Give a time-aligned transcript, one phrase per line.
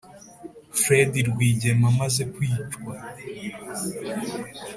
[0.79, 2.93] fred rwigema amaze kwicwa